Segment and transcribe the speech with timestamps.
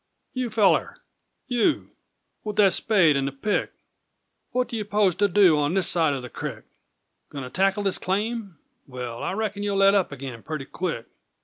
[0.33, 0.97] you feller!
[1.45, 1.91] You
[2.43, 3.71] With that spade and the pick!
[4.49, 6.65] What do you 'pose to do On this side o' the crick?
[7.29, 8.57] Goin' to tackle this claim?
[8.87, 11.05] Well, I reckon You'll let up agin purty quick!